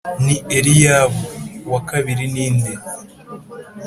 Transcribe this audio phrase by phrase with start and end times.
[0.25, 1.23] Ni eliyabu
[1.67, 2.73] uwa kabiri ninde